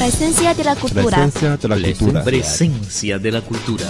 Presencia 0.00 0.54
de 0.54 0.64
la 0.64 0.76
cultura. 0.76 1.02
Presencia 1.04 1.56
de 1.58 1.68
la 1.68 1.76
cultura. 1.76 2.24
Presencia 2.24 3.18
de 3.18 3.32
la 3.32 3.42
cultura. 3.42 3.84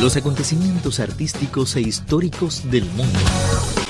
Los 0.00 0.16
acontecimientos 0.16 1.00
artísticos 1.00 1.74
e 1.74 1.80
históricos 1.80 2.70
del 2.70 2.84
mundo. 2.84 3.18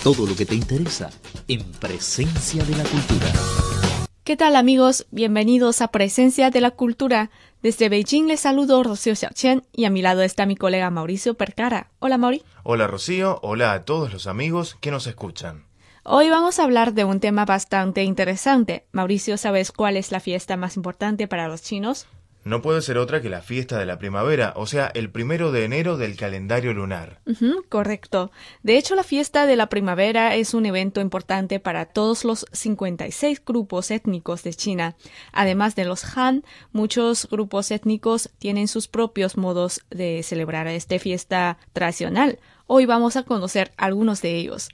Todo 0.03 0.27
lo 0.27 0.35
que 0.35 0.47
te 0.47 0.55
interesa 0.55 1.11
en 1.49 1.63
Presencia 1.73 2.65
de 2.65 2.77
la 2.77 2.85
cultura. 2.85 3.27
¿Qué 4.25 4.39
tal 4.39 4.57
amigos? 4.57 5.07
Bienvenidos 5.11 5.83
a 5.83 5.89
Presencia 5.89 6.49
de 6.49 6.63
la 6.63 6.71
Cultura. 6.71 7.31
Desde 7.61 7.91
Beijing 7.91 8.27
les 8.27 8.41
saludo 8.41 8.83
Rocío 8.83 9.15
Xiaochen 9.15 9.65
y 9.75 9.85
a 9.85 9.91
mi 9.91 10.01
lado 10.01 10.23
está 10.23 10.47
mi 10.47 10.57
colega 10.57 10.89
Mauricio 10.89 11.35
Percara. 11.35 11.91
Hola 11.99 12.17
Mauri. 12.17 12.43
Hola 12.63 12.87
Rocío, 12.87 13.39
hola 13.43 13.75
a 13.75 13.85
todos 13.85 14.15
los 14.15 14.27
amigos 14.27 14.79
que 14.81 14.91
nos 14.91 15.07
escuchan. 15.07 15.67
Hoy 16.09 16.31
vamos 16.31 16.61
a 16.61 16.63
hablar 16.63 16.95
de 16.95 17.03
un 17.03 17.19
tema 17.19 17.45
bastante 17.45 18.05
interesante. 18.05 18.87
Mauricio, 18.93 19.37
¿sabes 19.37 19.73
cuál 19.73 19.97
es 19.97 20.13
la 20.13 20.21
fiesta 20.21 20.57
más 20.57 20.77
importante 20.77 21.27
para 21.27 21.49
los 21.49 21.63
chinos? 21.63 22.07
No 22.45 22.63
puede 22.63 22.81
ser 22.81 22.97
otra 22.97 23.21
que 23.21 23.29
la 23.29 23.43
fiesta 23.43 23.77
de 23.77 23.87
la 23.87 23.99
primavera, 23.99 24.53
o 24.55 24.67
sea, 24.67 24.87
el 24.95 25.11
primero 25.11 25.51
de 25.51 25.65
enero 25.65 25.97
del 25.97 26.15
calendario 26.15 26.73
lunar. 26.73 27.19
Correcto. 27.69 28.31
De 28.63 28.79
hecho, 28.79 28.95
la 28.95 29.03
fiesta 29.03 29.47
de 29.47 29.57
la 29.57 29.69
primavera 29.69 30.37
es 30.37 30.55
un 30.55 30.65
evento 30.65 31.01
importante 31.01 31.59
para 31.59 31.87
todos 31.87 32.25
los 32.25 32.47
56 32.53 33.45
grupos 33.45 33.91
étnicos 33.91 34.45
de 34.45 34.55
China. 34.55 34.95
Además 35.33 35.75
de 35.75 35.87
los 35.87 36.17
Han, 36.17 36.45
muchos 36.71 37.29
grupos 37.29 37.73
étnicos 37.73 38.31
tienen 38.39 38.69
sus 38.69 38.87
propios 38.87 39.37
modos 39.37 39.81
de 39.91 40.23
celebrar 40.23 40.69
esta 40.69 41.01
fiesta 41.01 41.59
tradicional. 41.73 42.39
Hoy 42.69 42.87
vamos 42.87 43.17
a 43.17 43.25
conocer 43.25 43.73
algunos 43.77 44.23
de 44.23 44.37
ellos. 44.37 44.69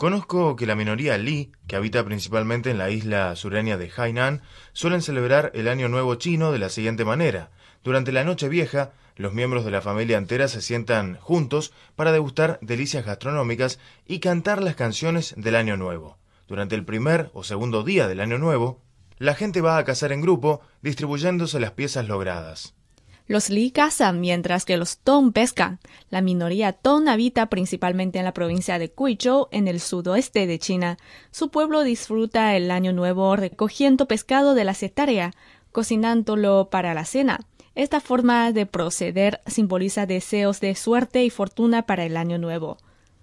Conozco 0.00 0.56
que 0.56 0.64
la 0.64 0.76
minoría 0.76 1.18
Li, 1.18 1.52
que 1.66 1.76
habita 1.76 2.02
principalmente 2.06 2.70
en 2.70 2.78
la 2.78 2.88
isla 2.88 3.36
sureña 3.36 3.76
de 3.76 3.92
Hainan, 3.94 4.40
suelen 4.72 5.02
celebrar 5.02 5.50
el 5.52 5.68
Año 5.68 5.90
Nuevo 5.90 6.14
chino 6.14 6.52
de 6.52 6.58
la 6.58 6.70
siguiente 6.70 7.04
manera. 7.04 7.50
Durante 7.84 8.10
la 8.10 8.24
noche 8.24 8.48
vieja, 8.48 8.92
los 9.16 9.34
miembros 9.34 9.62
de 9.66 9.72
la 9.72 9.82
familia 9.82 10.16
entera 10.16 10.48
se 10.48 10.62
sientan 10.62 11.16
juntos 11.16 11.74
para 11.96 12.12
degustar 12.12 12.58
delicias 12.62 13.04
gastronómicas 13.04 13.78
y 14.06 14.20
cantar 14.20 14.62
las 14.62 14.74
canciones 14.74 15.34
del 15.36 15.54
Año 15.54 15.76
Nuevo. 15.76 16.16
Durante 16.48 16.76
el 16.76 16.86
primer 16.86 17.30
o 17.34 17.44
segundo 17.44 17.82
día 17.82 18.08
del 18.08 18.20
Año 18.20 18.38
Nuevo, 18.38 18.80
la 19.18 19.34
gente 19.34 19.60
va 19.60 19.76
a 19.76 19.84
cazar 19.84 20.12
en 20.12 20.22
grupo, 20.22 20.62
distribuyéndose 20.80 21.60
las 21.60 21.72
piezas 21.72 22.08
logradas. 22.08 22.74
Los 23.30 23.48
Li 23.48 23.70
cazan 23.70 24.18
mientras 24.20 24.64
que 24.64 24.76
los 24.76 24.98
Tong 24.98 25.32
pescan. 25.32 25.78
La 26.08 26.20
minoría 26.20 26.72
Tong 26.72 27.08
habita 27.08 27.46
principalmente 27.46 28.18
en 28.18 28.24
la 28.24 28.34
provincia 28.34 28.76
de 28.80 28.92
Guizhou, 28.92 29.46
en 29.52 29.68
el 29.68 29.78
sudoeste 29.78 30.48
de 30.48 30.58
China. 30.58 30.96
Su 31.30 31.48
pueblo 31.48 31.84
disfruta 31.84 32.56
el 32.56 32.72
año 32.72 32.92
nuevo 32.92 33.36
recogiendo 33.36 34.08
pescado 34.08 34.54
de 34.54 34.64
la 34.64 34.74
cetarea, 34.74 35.30
cocinándolo 35.70 36.70
para 36.72 36.92
la 36.92 37.04
cena. 37.04 37.38
Esta 37.76 38.00
forma 38.00 38.50
de 38.50 38.66
proceder 38.66 39.42
simboliza 39.46 40.06
deseos 40.06 40.58
de 40.58 40.74
suerte 40.74 41.22
y 41.22 41.30
fortuna 41.30 41.82
para 41.82 42.04
el 42.04 42.16
año 42.16 42.36
nuevo. 42.36 42.78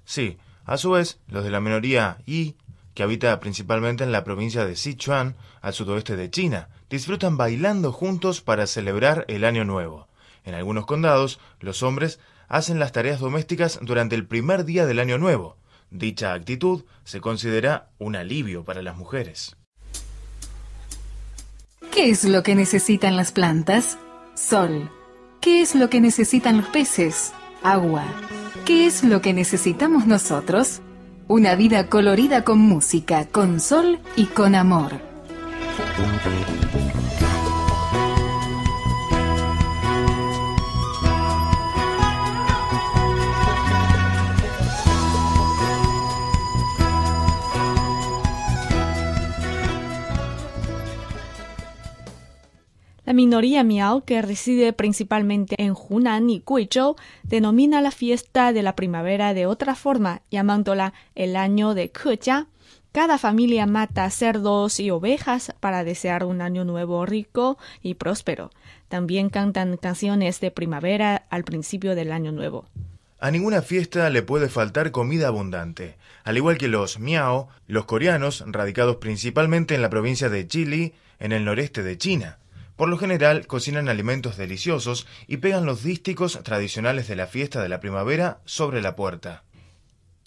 Sí, 0.06 0.38
a 0.64 0.78
su 0.78 0.92
vez, 0.92 1.20
los 1.28 1.44
de 1.44 1.52
la 1.52 1.60
minoría 1.60 2.20
Yi, 2.26 2.56
que 2.94 3.04
habita 3.04 3.38
principalmente 3.42 4.06
en 4.06 4.14
la 4.14 4.24
provincia 4.24 4.66
de 4.66 4.78
Sichuan, 4.78 5.36
al 5.60 5.74
sudoeste 5.74 6.16
de 6.16 6.32
China, 6.32 6.70
disfrutan 6.90 7.38
bailando 7.38 7.92
juntos 7.92 8.42
para 8.42 8.68
celebrar 8.68 9.26
el 9.28 9.44
Año 9.44 9.66
Nuevo. 9.66 10.08
En 10.44 10.54
algunos 10.54 10.86
condados, 10.86 11.40
los 11.60 11.84
hombres 11.84 12.20
hacen 12.48 12.80
las 12.80 12.92
tareas 12.92 13.20
domésticas 13.20 13.80
durante 13.82 14.16
el 14.16 14.26
primer 14.26 14.66
día 14.66 14.86
del 14.86 15.00
Año 15.00 15.18
Nuevo. 15.18 15.58
Dicha 15.90 16.34
actitud 16.34 16.84
se 17.04 17.22
considera 17.22 17.90
un 17.98 18.16
alivio 18.16 18.64
para 18.64 18.82
las 18.82 18.98
mujeres. 18.98 19.56
¿Qué 21.92 22.10
es 22.10 22.26
lo 22.26 22.44
que 22.44 22.56
necesitan 22.56 23.16
las 23.16 23.32
plantas? 23.32 23.98
Sol. 24.36 24.92
¿Qué 25.42 25.62
es 25.62 25.76
lo 25.76 25.90
que 25.90 26.02
necesitan 26.02 26.58
los 26.58 26.68
peces? 26.68 27.34
Agua. 27.64 28.06
¿Qué 28.66 28.86
es 28.86 29.04
lo 29.04 29.22
que 29.22 29.34
necesitamos 29.34 30.06
nosotros? 30.06 30.82
Una 31.28 31.56
vida 31.56 31.88
colorida 31.90 32.44
con 32.44 32.60
música, 32.60 33.28
con 33.28 33.60
sol 33.60 34.00
y 34.16 34.26
con 34.26 34.56
amor. 34.56 35.17
La 53.08 53.14
minoría 53.14 53.64
Miao, 53.64 54.04
que 54.04 54.22
reside 54.22 54.74
principalmente 54.74 55.56
en 55.60 55.74
Hunan 55.78 56.30
y 56.30 56.44
Guizhou, 56.46 56.98
denomina 57.24 57.82
la 57.82 57.92
fiesta 57.92 58.52
de 58.52 58.64
la 58.64 58.76
primavera 58.76 59.34
de 59.34 59.46
otra 59.46 59.76
forma, 59.76 60.24
llamándola 60.30 60.94
el 61.16 61.38
año 61.38 61.74
de 61.74 61.90
Kejia. 61.90 62.48
Cada 62.98 63.20
familia 63.20 63.68
mata 63.68 64.10
cerdos 64.10 64.80
y 64.80 64.90
ovejas 64.90 65.54
para 65.60 65.84
desear 65.84 66.24
un 66.24 66.42
año 66.42 66.66
nuevo 66.66 67.06
rico 67.06 67.60
y 67.84 67.94
próspero. 67.94 68.50
También 68.88 69.30
cantan 69.30 69.78
canciones 69.78 70.40
de 70.40 70.50
primavera 70.50 71.28
al 71.30 71.44
principio 71.44 71.94
del 71.94 72.12
año 72.12 72.32
nuevo. 72.32 72.66
A 73.20 73.30
ninguna 73.30 73.62
fiesta 73.62 74.10
le 74.10 74.24
puede 74.24 74.50
faltar 74.50 74.90
comida 74.90 75.28
abundante. 75.28 75.96
Al 76.24 76.38
igual 76.38 76.58
que 76.58 76.70
los 76.70 76.98
miao, 76.98 77.50
los 77.68 77.86
coreanos, 77.86 78.44
radicados 78.48 78.96
principalmente 78.96 79.76
en 79.76 79.84
la 79.84 79.92
provincia 79.92 80.30
de 80.30 80.48
Chili, 80.48 80.96
en 81.20 81.34
el 81.34 81.46
noreste 81.46 81.84
de 81.84 82.00
China. 82.00 82.40
Por 82.78 82.90
lo 82.90 82.98
general, 82.98 83.46
cocinan 83.46 83.90
alimentos 83.90 84.38
deliciosos 84.38 85.06
y 85.28 85.38
pegan 85.38 85.68
los 85.68 85.84
dísticos 85.84 86.40
tradicionales 86.42 87.08
de 87.08 87.16
la 87.16 87.28
fiesta 87.28 87.62
de 87.62 87.70
la 87.70 87.80
primavera 87.80 88.40
sobre 88.46 88.82
la 88.82 88.96
puerta. 88.96 89.44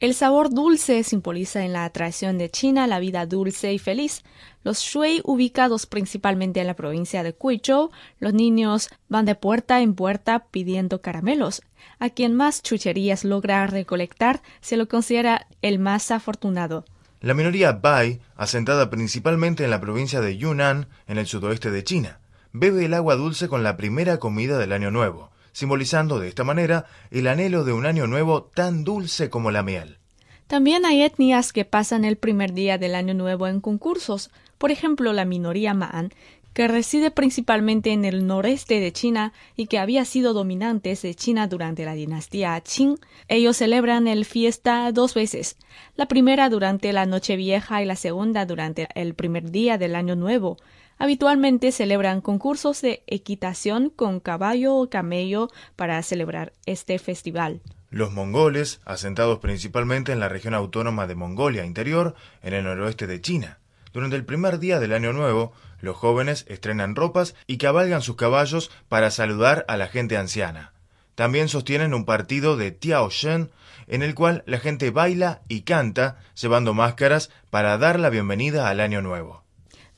El 0.00 0.14
sabor 0.14 0.48
dulce 0.48 1.04
simboliza 1.04 1.62
en 1.62 1.74
la 1.74 1.90
tradición 1.90 2.38
de 2.38 2.48
China 2.48 2.86
la 2.86 3.00
vida 3.00 3.26
dulce 3.26 3.74
y 3.74 3.78
feliz. 3.78 4.22
Los 4.64 4.78
shui, 4.78 5.20
ubicados 5.24 5.84
principalmente 5.84 6.58
en 6.58 6.68
la 6.68 6.74
provincia 6.74 7.22
de 7.22 7.36
Guizhou, 7.38 7.90
los 8.18 8.32
niños 8.32 8.88
van 9.10 9.26
de 9.26 9.34
puerta 9.34 9.82
en 9.82 9.92
puerta 9.92 10.46
pidiendo 10.50 11.02
caramelos. 11.02 11.60
A 11.98 12.08
quien 12.08 12.34
más 12.34 12.62
chucherías 12.62 13.24
logra 13.24 13.66
recolectar 13.66 14.40
se 14.62 14.78
lo 14.78 14.88
considera 14.88 15.46
el 15.60 15.78
más 15.78 16.10
afortunado. 16.10 16.86
La 17.20 17.34
minoría 17.34 17.72
Bai, 17.72 18.22
asentada 18.36 18.88
principalmente 18.88 19.64
en 19.64 19.70
la 19.70 19.82
provincia 19.82 20.22
de 20.22 20.38
Yunnan, 20.38 20.88
en 21.08 21.18
el 21.18 21.26
sudoeste 21.26 21.70
de 21.70 21.84
China, 21.84 22.20
bebe 22.52 22.86
el 22.86 22.94
agua 22.94 23.16
dulce 23.16 23.48
con 23.48 23.62
la 23.62 23.76
primera 23.76 24.16
comida 24.16 24.56
del 24.56 24.72
año 24.72 24.90
nuevo, 24.90 25.30
simbolizando 25.52 26.18
de 26.18 26.28
esta 26.28 26.44
manera 26.44 26.86
el 27.10 27.26
anhelo 27.26 27.64
de 27.64 27.72
un 27.72 27.86
año 27.86 28.06
nuevo 28.06 28.44
tan 28.44 28.84
dulce 28.84 29.30
como 29.30 29.50
la 29.50 29.62
miel. 29.62 29.98
También 30.46 30.84
hay 30.84 31.02
etnias 31.02 31.52
que 31.52 31.64
pasan 31.64 32.04
el 32.04 32.16
primer 32.16 32.52
día 32.52 32.76
del 32.76 32.94
año 32.94 33.14
nuevo 33.14 33.46
en 33.46 33.60
concursos, 33.60 34.30
por 34.58 34.70
ejemplo 34.70 35.12
la 35.12 35.24
minoría 35.24 35.74
Maan, 35.74 36.10
que 36.52 36.66
reside 36.66 37.10
principalmente 37.10 37.92
en 37.92 38.04
el 38.04 38.26
noreste 38.26 38.80
de 38.80 38.92
China 38.92 39.32
y 39.56 39.66
que 39.66 39.78
había 39.78 40.04
sido 40.04 40.32
dominantes 40.32 41.02
de 41.02 41.14
China 41.14 41.46
durante 41.46 41.84
la 41.84 41.94
dinastía 41.94 42.60
Qing. 42.60 42.98
Ellos 43.28 43.56
celebran 43.58 44.08
el 44.08 44.24
fiesta 44.24 44.90
dos 44.92 45.14
veces, 45.14 45.56
la 45.96 46.06
primera 46.06 46.48
durante 46.48 46.92
la 46.92 47.06
Nochevieja 47.06 47.82
y 47.82 47.86
la 47.86 47.96
segunda 47.96 48.46
durante 48.46 48.88
el 48.94 49.14
primer 49.14 49.50
día 49.50 49.78
del 49.78 49.94
año 49.94 50.16
nuevo. 50.16 50.56
Habitualmente 51.00 51.72
celebran 51.72 52.20
concursos 52.20 52.82
de 52.82 53.02
equitación 53.06 53.88
con 53.88 54.20
caballo 54.20 54.74
o 54.74 54.90
camello 54.90 55.48
para 55.74 56.02
celebrar 56.02 56.52
este 56.66 56.98
festival. 56.98 57.62
Los 57.88 58.12
mongoles, 58.12 58.82
asentados 58.84 59.38
principalmente 59.38 60.12
en 60.12 60.20
la 60.20 60.28
región 60.28 60.52
autónoma 60.52 61.06
de 61.06 61.14
Mongolia 61.14 61.64
Interior, 61.64 62.16
en 62.42 62.52
el 62.52 62.64
noroeste 62.64 63.06
de 63.06 63.18
China. 63.18 63.60
Durante 63.94 64.14
el 64.14 64.26
primer 64.26 64.58
día 64.58 64.78
del 64.78 64.92
Año 64.92 65.14
Nuevo, 65.14 65.54
los 65.80 65.96
jóvenes 65.96 66.44
estrenan 66.50 66.94
ropas 66.94 67.34
y 67.46 67.56
cabalgan 67.56 68.02
sus 68.02 68.16
caballos 68.16 68.70
para 68.90 69.10
saludar 69.10 69.64
a 69.68 69.78
la 69.78 69.88
gente 69.88 70.18
anciana. 70.18 70.74
También 71.14 71.48
sostienen 71.48 71.94
un 71.94 72.04
partido 72.04 72.58
de 72.58 72.72
Tiao 72.72 73.08
Shen, 73.08 73.50
en 73.86 74.02
el 74.02 74.14
cual 74.14 74.44
la 74.44 74.58
gente 74.58 74.90
baila 74.90 75.40
y 75.48 75.62
canta, 75.62 76.18
llevando 76.38 76.74
máscaras 76.74 77.30
para 77.48 77.78
dar 77.78 77.98
la 77.98 78.10
bienvenida 78.10 78.68
al 78.68 78.80
Año 78.80 79.00
Nuevo. 79.00 79.44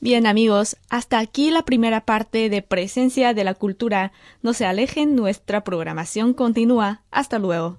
Bien 0.03 0.27
amigos, 0.27 0.75
hasta 0.89 1.17
aquí 1.19 1.49
la 1.49 1.63
primera 1.63 2.01
parte 2.01 2.49
de 2.49 2.61
Presencia 2.61 3.33
de 3.33 3.45
la 3.45 3.53
Cultura. 3.53 4.11
No 4.41 4.51
se 4.51 4.65
alejen, 4.65 5.15
nuestra 5.15 5.63
programación 5.63 6.33
continúa. 6.33 7.03
Hasta 7.09 7.39
luego. 7.39 7.77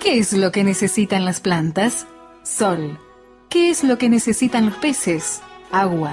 ¿Qué 0.00 0.18
es 0.18 0.32
lo 0.32 0.50
que 0.50 0.64
necesitan 0.64 1.24
las 1.24 1.38
plantas? 1.38 2.08
Sol. 2.42 2.98
¿Qué 3.48 3.70
es 3.70 3.84
lo 3.84 3.96
que 3.96 4.08
necesitan 4.08 4.66
los 4.66 4.74
peces? 4.74 5.40
Agua. 5.70 6.12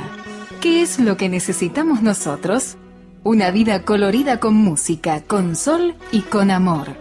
¿Qué 0.62 0.84
es 0.84 1.00
lo 1.00 1.18
que 1.18 1.28
necesitamos 1.28 2.04
nosotros? 2.04 2.76
Una 3.24 3.50
vida 3.50 3.86
colorida 3.86 4.40
con 4.40 4.54
música, 4.54 5.24
con 5.24 5.56
sol 5.56 5.96
y 6.12 6.22
con 6.22 6.52
amor. 6.52 6.96